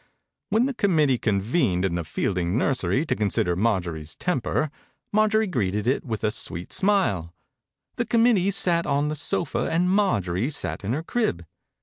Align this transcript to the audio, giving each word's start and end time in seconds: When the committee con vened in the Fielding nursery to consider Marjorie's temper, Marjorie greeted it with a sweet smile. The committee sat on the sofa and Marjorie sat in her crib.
When 0.49 0.65
the 0.65 0.73
committee 0.73 1.19
con 1.19 1.39
vened 1.39 1.85
in 1.85 1.93
the 1.93 2.03
Fielding 2.03 2.57
nursery 2.57 3.05
to 3.05 3.15
consider 3.15 3.55
Marjorie's 3.55 4.15
temper, 4.15 4.71
Marjorie 5.13 5.45
greeted 5.45 5.85
it 5.85 6.03
with 6.03 6.23
a 6.23 6.31
sweet 6.31 6.73
smile. 6.73 7.35
The 7.97 8.07
committee 8.07 8.49
sat 8.49 8.87
on 8.87 9.09
the 9.09 9.15
sofa 9.15 9.69
and 9.69 9.91
Marjorie 9.91 10.49
sat 10.49 10.83
in 10.83 10.93
her 10.93 11.03
crib. 11.03 11.45